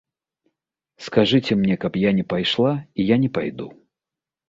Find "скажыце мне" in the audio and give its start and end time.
1.09-1.75